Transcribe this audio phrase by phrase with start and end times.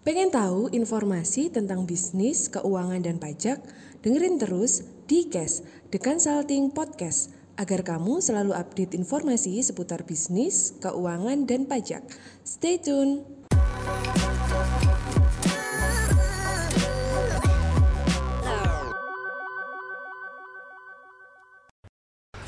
[0.00, 3.60] Pengen tahu informasi tentang bisnis, keuangan, dan pajak?
[4.00, 5.60] Dengerin terus di Cash,
[5.92, 12.00] The Consulting Podcast, agar kamu selalu update informasi seputar bisnis, keuangan, dan pajak.
[12.40, 13.28] Stay tune!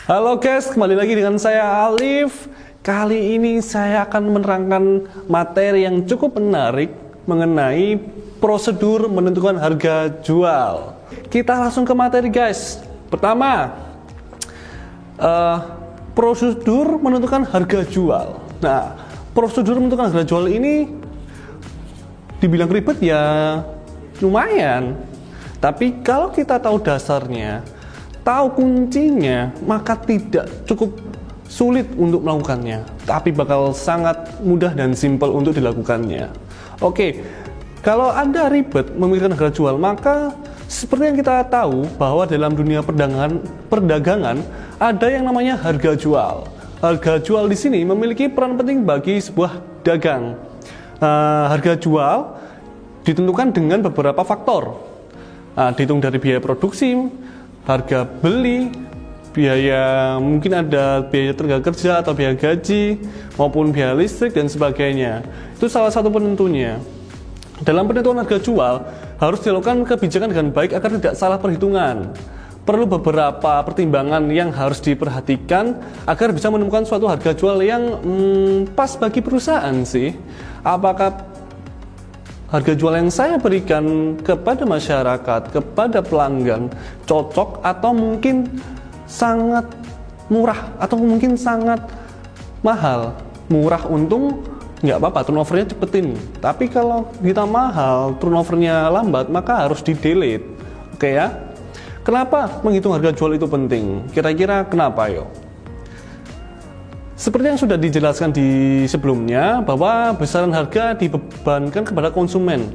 [0.08, 2.48] Halo guys, kembali lagi dengan saya Alif.
[2.80, 4.84] Kali ini saya akan menerangkan
[5.28, 8.00] materi yang cukup menarik mengenai
[8.42, 10.98] prosedur menentukan harga jual.
[11.30, 12.82] Kita langsung ke materi guys.
[13.06, 13.76] Pertama,
[15.20, 15.58] uh,
[16.16, 18.40] prosedur menentukan harga jual.
[18.60, 18.96] Nah,
[19.36, 20.88] prosedur menentukan harga jual ini
[22.42, 23.22] dibilang ribet ya
[24.18, 24.98] lumayan.
[25.62, 27.62] Tapi kalau kita tahu dasarnya,
[28.26, 30.98] tahu kuncinya, maka tidak cukup
[31.46, 36.32] sulit untuk melakukannya, tapi bakal sangat mudah dan simpel untuk dilakukannya.
[36.82, 37.22] Oke,
[37.78, 40.34] kalau Anda ribet memikirkan harga jual, maka
[40.66, 43.38] seperti yang kita tahu bahwa dalam dunia perdagangan,
[43.70, 44.42] perdagangan
[44.82, 46.42] ada yang namanya harga jual.
[46.82, 50.34] Harga jual di sini memiliki peran penting bagi sebuah dagang.
[50.98, 52.34] Uh, harga jual
[53.06, 54.82] ditentukan dengan beberapa faktor.
[55.54, 56.98] Uh, dihitung dari biaya produksi,
[57.62, 58.74] harga beli,
[59.32, 63.00] biaya mungkin ada biaya tenaga kerja atau biaya gaji
[63.40, 65.24] maupun biaya listrik dan sebagainya.
[65.56, 66.76] Itu salah satu penentunya.
[67.64, 68.74] Dalam penentuan harga jual,
[69.22, 72.10] harus dilakukan kebijakan dengan baik agar tidak salah perhitungan.
[72.62, 78.94] Perlu beberapa pertimbangan yang harus diperhatikan agar bisa menemukan suatu harga jual yang hmm, pas
[78.94, 80.14] bagi perusahaan sih.
[80.62, 81.26] Apakah
[82.52, 86.68] harga jual yang saya berikan kepada masyarakat, kepada pelanggan
[87.08, 88.46] cocok atau mungkin
[89.12, 89.68] sangat
[90.32, 91.84] murah atau mungkin sangat
[92.64, 93.12] mahal.
[93.52, 94.40] Murah untung
[94.80, 96.16] nggak apa-apa turnovernya cepetin.
[96.40, 100.48] Tapi kalau kita mahal turnovernya lambat maka harus di delete
[100.96, 101.28] oke ya?
[102.02, 104.06] Kenapa menghitung harga jual itu penting?
[104.10, 105.30] Kira-kira kenapa yo?
[107.14, 112.74] Seperti yang sudah dijelaskan di sebelumnya bahwa besaran harga dibebankan kepada konsumen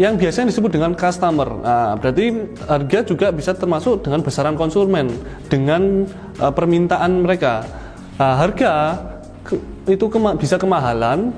[0.00, 1.48] yang biasanya disebut dengan customer.
[1.60, 2.32] Nah, berarti
[2.64, 5.12] harga juga bisa termasuk dengan besaran konsumen
[5.52, 6.08] dengan
[6.40, 7.68] uh, permintaan mereka.
[8.16, 8.72] Nah, harga
[9.44, 9.60] ke,
[9.92, 11.36] itu kema bisa kemahalan,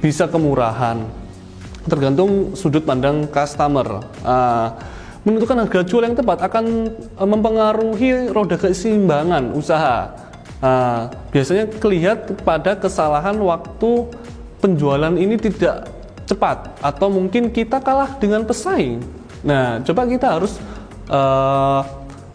[0.00, 1.04] bisa kemurahan,
[1.84, 4.08] tergantung sudut pandang customer.
[4.24, 4.72] Uh,
[5.20, 10.08] menentukan harga jual yang tepat akan uh, mempengaruhi roda keseimbangan usaha.
[10.64, 14.08] Uh, biasanya kelihatan pada kesalahan waktu
[14.60, 15.99] penjualan ini tidak
[16.30, 19.02] cepat atau mungkin kita kalah dengan pesaing.
[19.42, 20.62] Nah, coba kita harus
[21.10, 21.82] uh,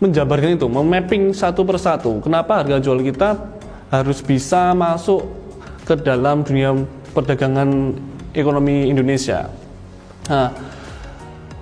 [0.03, 2.19] menjabarkan itu, memapping satu persatu.
[2.19, 3.39] Kenapa harga jual kita
[3.87, 5.23] harus bisa masuk
[5.87, 6.75] ke dalam dunia
[7.15, 7.95] perdagangan
[8.35, 9.47] ekonomi Indonesia.
[10.27, 10.51] Nah,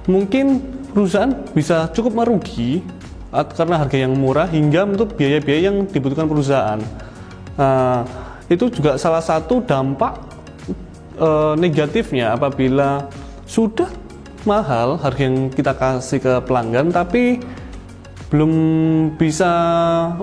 [0.10, 2.82] mungkin perusahaan bisa cukup merugi
[3.30, 6.80] karena harga yang murah hingga untuk biaya-biaya yang dibutuhkan perusahaan.
[7.54, 8.08] Nah,
[8.50, 10.33] itu juga salah satu dampak
[11.18, 13.10] e, negatifnya apabila
[13.46, 13.90] sudah
[14.44, 17.40] mahal harga yang kita kasih ke pelanggan tapi
[18.34, 18.52] belum
[19.16, 19.52] bisa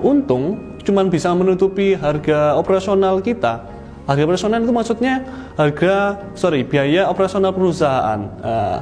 [0.03, 3.63] untung cuma bisa menutupi harga operasional kita.
[4.09, 5.23] Harga operasional itu maksudnya
[5.55, 8.19] harga, sorry, biaya operasional perusahaan.
[8.41, 8.77] Uh,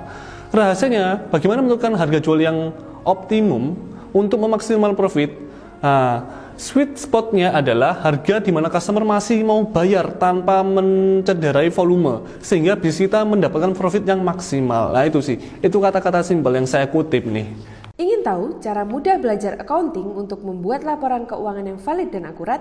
[0.49, 2.71] rahasianya, bagaimana menentukan harga jual yang
[3.03, 3.75] optimum
[4.15, 5.35] untuk memaksimal profit?
[5.83, 6.23] Uh,
[6.59, 13.07] sweet spotnya adalah harga di mana customer masih mau bayar tanpa mencederai volume sehingga bisa
[13.07, 14.91] kita mendapatkan profit yang maksimal.
[14.91, 17.47] Nah itu sih, itu kata-kata simpel yang saya kutip nih.
[17.95, 22.59] Ingin tahu cara mudah belajar accounting untuk membuat laporan keuangan yang valid dan akurat?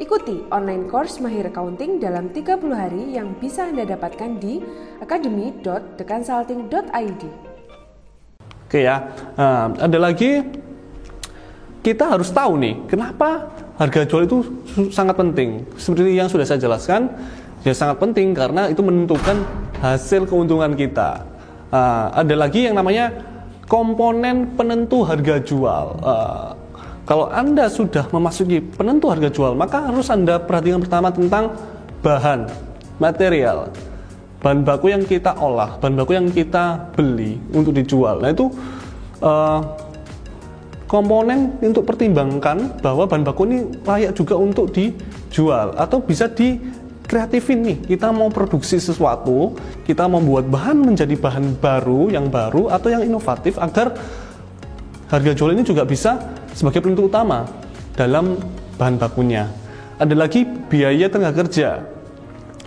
[0.00, 4.64] Ikuti online course Mahir Accounting dalam 30 hari yang bisa Anda dapatkan di
[5.04, 7.22] academy.theconsulting.id.
[8.64, 10.40] Oke ya, nah, ada lagi
[11.80, 13.48] kita harus tahu nih kenapa
[13.80, 14.38] harga jual itu
[14.92, 15.64] sangat penting.
[15.80, 17.08] Seperti yang sudah saya jelaskan,
[17.64, 19.40] ya sangat penting karena itu menentukan
[19.80, 21.24] hasil keuntungan kita.
[21.72, 23.08] Uh, ada lagi yang namanya
[23.64, 25.86] komponen penentu harga jual.
[26.04, 26.52] Uh,
[27.08, 31.56] kalau Anda sudah memasuki penentu harga jual, maka harus Anda perhatikan pertama tentang
[32.04, 32.52] bahan,
[33.00, 33.72] material,
[34.44, 38.20] bahan baku yang kita olah, bahan baku yang kita beli untuk dijual.
[38.20, 38.52] Nah itu
[39.24, 39.89] uh,
[40.90, 46.58] komponen untuk pertimbangkan bahwa bahan baku ini layak juga untuk dijual atau bisa di
[47.06, 47.78] kreatifin nih.
[47.94, 49.54] Kita mau produksi sesuatu
[49.86, 53.94] kita membuat bahan menjadi bahan baru yang baru atau yang inovatif agar
[55.06, 56.18] harga jual ini juga bisa
[56.58, 57.46] sebagai penentu utama
[57.94, 58.34] dalam
[58.74, 59.46] bahan bakunya.
[59.94, 61.86] Ada lagi biaya tenaga kerja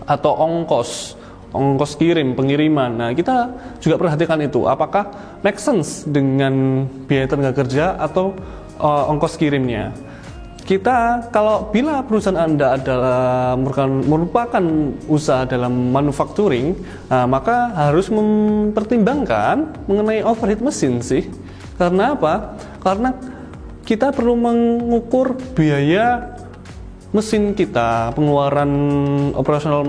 [0.07, 1.19] atau ongkos
[1.53, 2.91] ongkos kirim, pengiriman.
[2.91, 4.65] Nah, kita juga perhatikan itu.
[4.65, 5.13] Apakah
[5.45, 8.33] make sense dengan biaya tenaga kerja atau
[8.81, 9.93] uh, ongkos kirimnya?
[10.63, 13.53] Kita kalau bila perusahaan Anda adalah
[14.07, 14.63] merupakan,
[15.11, 16.73] usaha dalam manufacturing,
[17.07, 21.29] nah, maka harus mempertimbangkan mengenai overhead mesin sih.
[21.77, 22.55] Karena apa?
[22.79, 23.11] Karena
[23.83, 26.31] kita perlu mengukur biaya
[27.11, 28.71] mesin kita, pengeluaran
[29.37, 29.83] operasional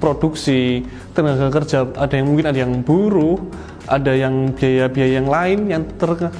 [0.00, 0.82] produksi,
[1.12, 3.36] tenaga kerja, ada yang mungkin ada yang buruh,
[3.84, 6.32] ada yang biaya-biaya yang lain yang ter,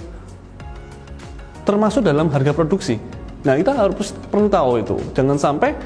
[1.69, 2.97] termasuk dalam harga produksi.
[3.45, 4.97] Nah, kita harus perlu tahu itu.
[5.13, 5.77] Jangan sampai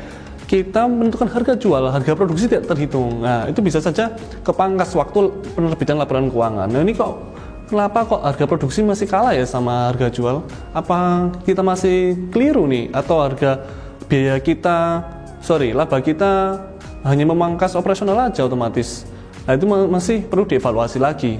[0.46, 3.26] kita menentukan harga jual, harga produksi tidak terhitung.
[3.26, 4.14] Nah, itu bisa saja
[4.46, 6.70] kepangkas waktu penerbitan laporan keuangan.
[6.70, 7.18] Nah, ini kok
[7.66, 10.46] kenapa kok harga produksi masih kalah ya sama harga jual?
[10.70, 13.66] Apa kita masih keliru nih atau harga
[14.06, 15.00] biaya kita
[15.44, 16.60] sorry, laba kita
[17.04, 19.04] hanya memangkas operasional aja otomatis.
[19.44, 21.36] Nah, itu masih perlu dievaluasi lagi.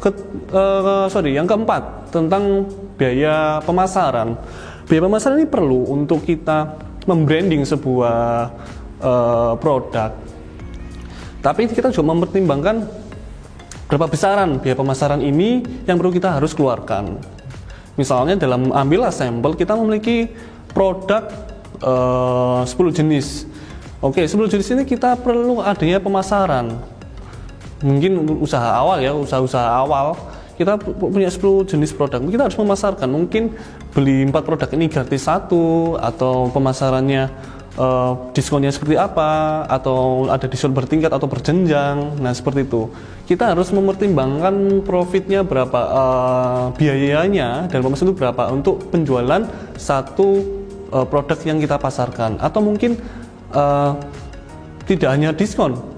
[0.00, 0.12] Ke,
[0.52, 4.36] uh, sorry, yang keempat tentang biaya pemasaran
[4.90, 6.74] biaya pemasaran ini perlu untuk kita
[7.06, 8.50] membranding sebuah
[8.98, 10.10] uh, produk.
[11.38, 12.90] Tapi kita juga mempertimbangkan
[13.86, 17.22] berapa besaran biaya pemasaran ini yang perlu kita harus keluarkan.
[17.94, 20.26] Misalnya dalam ambillah sampel kita memiliki
[20.74, 21.30] produk
[21.86, 23.46] uh, 10 jenis.
[24.00, 26.72] Oke, 10 jenis ini kita perlu adanya pemasaran.
[27.84, 30.16] Mungkin usaha awal ya, usaha-usaha awal.
[30.56, 32.20] Kita punya 10 jenis produk.
[32.24, 33.08] Kita harus memasarkan.
[33.12, 33.52] Mungkin
[33.92, 37.28] beli empat produk ini gratis satu atau pemasarannya
[37.76, 42.16] uh, diskonnya seperti apa atau ada diskon bertingkat atau berjenjang.
[42.24, 42.88] Nah seperti itu.
[43.28, 49.44] Kita harus mempertimbangkan profitnya berapa uh, biayanya dan pemasaran itu berapa untuk penjualan
[49.76, 50.28] satu
[50.88, 52.40] uh, produk yang kita pasarkan.
[52.40, 52.96] Atau mungkin
[53.54, 53.94] uh,
[54.86, 55.90] tidak hanya diskon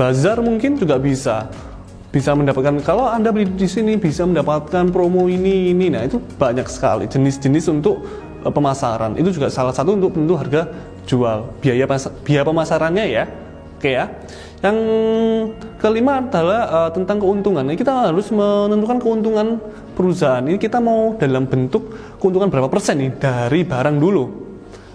[0.00, 1.52] bazar mungkin juga bisa
[2.10, 2.80] bisa mendapatkan.
[2.82, 5.92] Kalau anda beli di sini bisa mendapatkan promo ini ini.
[5.92, 8.00] Nah itu banyak sekali jenis-jenis untuk
[8.42, 9.14] uh, pemasaran.
[9.20, 10.66] Itu juga salah satu untuk tentu harga
[11.04, 11.52] jual.
[11.60, 11.84] Biaya
[12.24, 13.24] biaya pemasarannya ya.
[13.76, 14.10] Oke ya.
[14.60, 14.76] Yang
[15.78, 17.64] kelima adalah uh, tentang keuntungan.
[17.64, 19.46] Ini kita harus menentukan keuntungan
[19.94, 20.42] perusahaan.
[20.42, 24.24] Ini kita mau dalam bentuk keuntungan berapa persen nih dari barang dulu?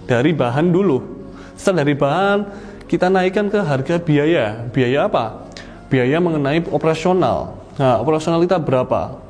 [0.06, 1.15] Dari bahan dulu
[1.56, 2.38] setelah dari bahan
[2.86, 5.48] kita naikkan ke harga biaya biaya apa
[5.90, 7.58] biaya mengenai operasional.
[7.76, 9.20] Nah, operasional kita berapa?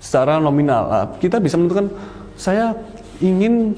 [0.00, 0.82] Secara nominal.
[0.86, 1.90] Nah, kita bisa menentukan
[2.36, 2.76] saya
[3.20, 3.74] ingin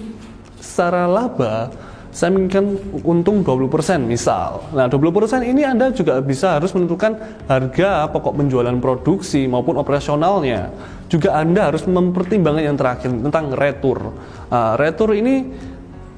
[0.59, 1.71] secara laba
[2.19, 2.75] saya menginginkan
[3.07, 4.67] untung 20% misal.
[4.75, 7.15] Nah, 20% ini Anda juga bisa harus menentukan
[7.47, 10.75] harga pokok penjualan produksi maupun operasionalnya.
[11.07, 14.19] Juga Anda harus mempertimbangkan yang terakhir tentang retur.
[14.51, 15.47] Nah, retur ini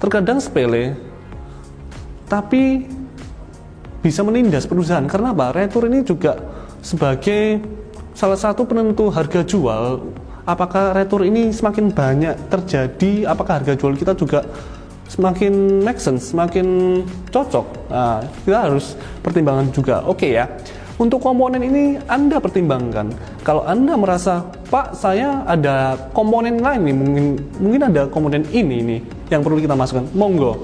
[0.01, 0.97] terkadang sepele,
[2.31, 2.87] tapi
[4.01, 5.51] bisa menindas perusahaan karena apa?
[5.51, 6.39] Retur ini juga
[6.81, 7.61] sebagai
[8.15, 10.15] salah satu penentu harga jual.
[10.47, 13.29] Apakah retur ini semakin banyak terjadi?
[13.29, 14.47] Apakah harga jual kita juga
[15.11, 17.67] semakin make sense, semakin cocok?
[17.93, 20.01] Nah, kita harus pertimbangan juga.
[20.07, 20.47] Oke okay ya.
[21.01, 23.13] Untuk komponen ini Anda pertimbangkan.
[23.41, 27.27] Kalau Anda merasa, Pak, saya ada komponen lain nih, mungkin
[27.57, 29.01] mungkin ada komponen ini nih
[29.33, 30.05] yang perlu kita masukkan.
[30.13, 30.61] Monggo.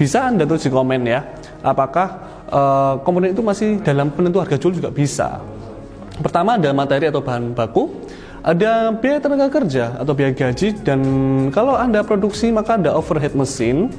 [0.00, 1.20] Bisa Anda tulis di komen ya.
[1.60, 2.08] Apakah
[2.48, 5.44] uh, komponen itu masih dalam penentu harga jual juga bisa.
[6.24, 8.08] Pertama ada materi atau bahan baku,
[8.40, 11.00] ada biaya tenaga kerja atau biaya gaji dan
[11.52, 13.92] kalau Anda produksi maka ada overhead mesin,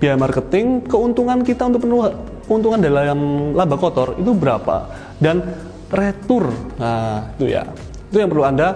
[0.00, 2.08] biaya marketing, keuntungan kita untuk penuh
[2.48, 3.18] keuntungan dalam
[3.52, 4.88] laba kotor itu berapa
[5.20, 5.44] dan
[5.92, 6.48] retur.
[6.80, 7.68] Nah, itu ya.
[8.08, 8.68] Itu yang perlu Anda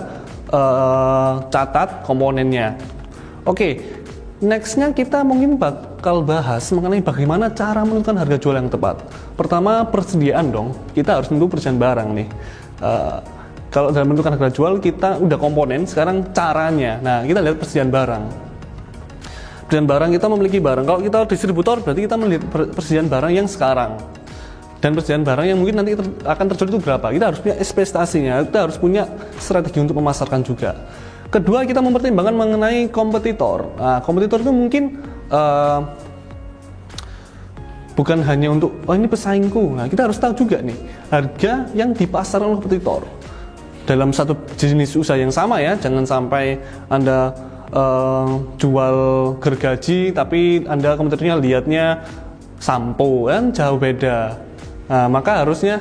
[0.52, 2.76] uh, catat komponennya.
[3.48, 3.99] Oke,
[4.40, 9.04] Nextnya kita mungkin bakal bahas mengenai bagaimana cara menentukan harga jual yang tepat.
[9.36, 12.28] Pertama persediaan dong, kita harus tentu persediaan barang nih.
[12.80, 13.20] Uh,
[13.68, 16.96] kalau dalam menentukan harga jual kita udah komponen, sekarang caranya.
[17.04, 18.22] Nah kita lihat persediaan barang.
[19.68, 20.84] Persediaan barang kita memiliki barang.
[20.88, 22.42] Kalau kita distributor berarti kita melihat
[22.72, 24.00] persediaan barang yang sekarang.
[24.80, 27.12] Dan persediaan barang yang mungkin nanti ter akan terjual itu berapa.
[27.12, 29.04] Kita harus punya ekspektasinya, kita harus punya
[29.36, 30.80] strategi untuk memasarkan juga.
[31.30, 33.70] Kedua kita mempertimbangkan mengenai kompetitor.
[33.78, 34.98] Nah, kompetitor itu mungkin
[35.30, 35.78] uh,
[37.94, 39.78] bukan hanya untuk oh ini pesaingku.
[39.78, 40.74] Nah, kita harus tahu juga nih
[41.06, 43.06] harga yang dipasarkan oleh kompetitor
[43.86, 45.78] dalam satu jenis usaha yang sama ya.
[45.78, 46.58] Jangan sampai
[46.90, 47.30] anda
[47.70, 48.96] uh, jual
[49.38, 52.02] gergaji tapi anda kompetitornya lihatnya
[52.58, 54.34] sampo kan jauh beda.
[54.90, 55.78] Nah, maka harusnya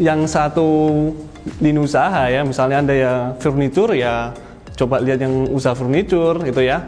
[0.00, 1.12] yang satu
[1.60, 4.34] lini usaha ya misalnya anda ya furniture ya
[4.76, 6.84] coba lihat yang usaha furniture gitu ya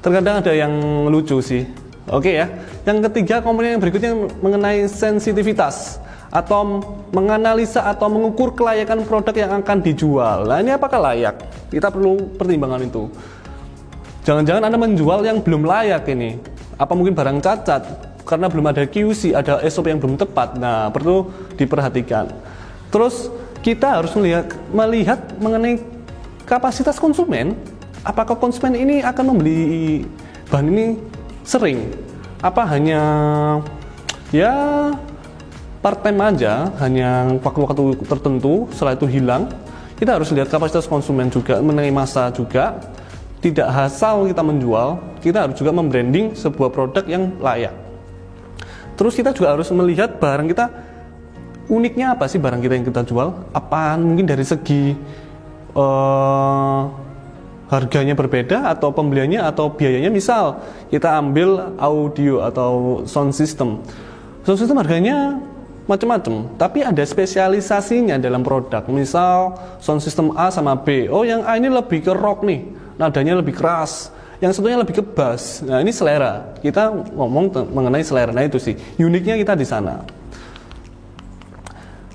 [0.00, 0.72] terkadang ada yang
[1.08, 1.64] lucu sih
[2.08, 2.46] oke ya
[2.86, 6.82] yang ketiga komponen yang berikutnya mengenai sensitivitas atau
[7.14, 10.44] menganalisa atau mengukur kelayakan produk yang akan dijual.
[10.44, 11.38] Nah, ini apakah layak?
[11.70, 13.08] Kita perlu pertimbangan itu.
[14.26, 16.36] Jangan-jangan Anda menjual yang belum layak ini.
[16.76, 17.82] Apa mungkin barang cacat
[18.26, 20.58] karena belum ada QC, ada SOP yang belum tepat.
[20.58, 22.34] Nah, perlu diperhatikan.
[22.90, 23.30] Terus
[23.66, 25.82] kita harus melihat melihat mengenai
[26.46, 27.58] kapasitas konsumen.
[28.06, 30.06] Apakah konsumen ini akan membeli
[30.46, 30.86] bahan ini
[31.42, 31.90] sering?
[32.38, 33.02] Apa hanya
[34.30, 34.54] ya
[35.82, 39.50] part time aja hanya waktu-waktu tertentu setelah itu hilang
[39.98, 42.78] kita harus lihat kapasitas konsumen juga mengenai masa juga
[43.38, 47.70] tidak asal kita menjual kita harus juga membranding sebuah produk yang layak
[48.98, 50.66] terus kita juga harus melihat barang kita
[51.66, 53.28] uniknya apa sih barang kita yang kita jual?
[53.50, 54.94] Apa mungkin dari segi
[55.74, 56.82] uh,
[57.66, 60.10] harganya berbeda atau pembeliannya atau biayanya?
[60.10, 63.82] Misal kita ambil audio atau sound system.
[64.46, 65.38] Sound system harganya
[65.86, 68.86] macam-macam tapi ada spesialisasinya dalam produk.
[68.90, 71.10] Misal sound system A sama B.
[71.10, 72.62] Oh yang A ini lebih ke rock nih
[72.98, 74.14] nadanya lebih keras.
[74.36, 75.64] Yang satunya lebih ke bass.
[75.64, 76.52] Nah ini selera.
[76.60, 78.36] Kita ngomong mengenai selera.
[78.36, 80.15] Nah itu sih uniknya kita di sana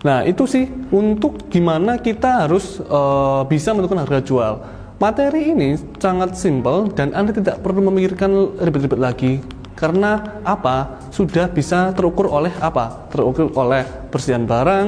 [0.01, 4.53] nah itu sih untuk gimana kita harus uh, bisa menentukan harga jual
[4.97, 9.33] materi ini sangat simpel dan anda tidak perlu memikirkan ribet-ribet lagi
[9.81, 11.01] karena apa?
[11.09, 13.09] Sudah bisa terukur oleh apa?
[13.09, 13.81] Terukur oleh
[14.13, 14.87] persediaan barang,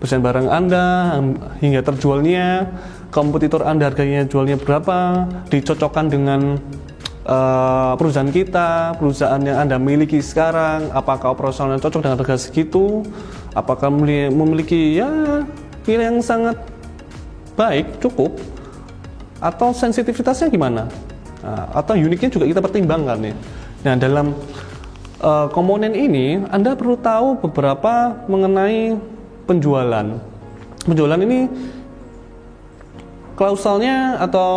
[0.00, 0.84] persediaan barang Anda
[1.60, 2.64] hingga terjualnya,
[3.12, 6.56] kompetitor Anda harganya jualnya berapa, dicocokkan dengan
[7.28, 13.04] uh, perusahaan kita, perusahaan yang Anda miliki sekarang, apakah operasionalnya cocok dengan harga segitu,
[13.56, 15.08] apakah memiliki ya
[15.88, 16.60] nilai yang sangat
[17.56, 18.36] baik, cukup,
[19.40, 20.92] atau sensitivitasnya gimana?
[21.40, 23.34] Nah, atau uniknya juga kita pertimbangkan nih.
[23.88, 24.36] Nah, dalam
[25.24, 28.98] uh, komponen ini Anda perlu tahu beberapa mengenai
[29.48, 30.06] penjualan.
[30.84, 31.48] Penjualan ini
[33.36, 34.52] klausalnya atau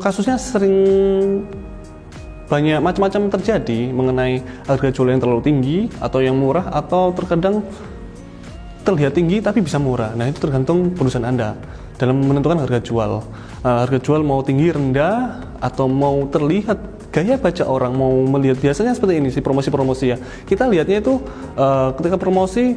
[0.00, 0.76] kasusnya sering
[2.46, 4.38] banyak macam-macam terjadi mengenai
[4.70, 7.66] harga jual yang terlalu tinggi atau yang murah atau terkadang
[8.86, 10.14] terlihat tinggi tapi bisa murah.
[10.14, 11.58] Nah, itu tergantung perusahaan Anda
[11.98, 13.26] dalam menentukan harga jual.
[13.66, 18.92] Uh, harga jual mau tinggi rendah atau mau terlihat gaya baca orang mau melihat biasanya
[18.92, 21.16] seperti ini sih promosi-promosi ya kita lihatnya itu
[21.56, 22.76] uh, ketika promosi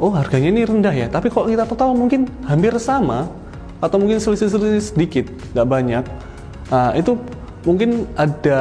[0.00, 3.28] oh harganya ini rendah ya tapi kalau kita total mungkin hampir sama
[3.84, 6.04] atau mungkin selisih-selisih sedikit nggak banyak
[6.72, 7.20] uh, itu
[7.68, 8.60] mungkin ada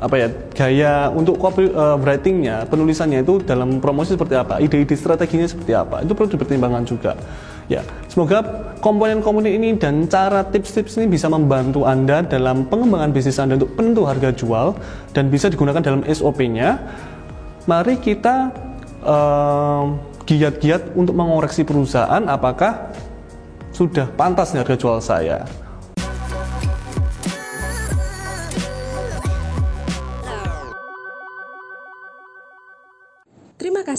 [0.00, 5.44] apa ya gaya untuk copy uh, writingnya penulisannya itu dalam promosi seperti apa ide-ide strateginya
[5.44, 7.12] seperti apa itu perlu dipertimbangkan juga
[7.70, 8.42] Ya, semoga
[8.82, 14.10] komponen-komponen ini dan cara tips-tips ini bisa membantu Anda dalam pengembangan bisnis Anda untuk penentu
[14.10, 14.74] harga jual
[15.14, 16.82] dan bisa digunakan dalam SOP-nya.
[17.70, 18.50] Mari kita
[20.26, 22.90] giat-giat uh, untuk mengoreksi perusahaan apakah
[23.70, 25.46] sudah pantas harga jual saya.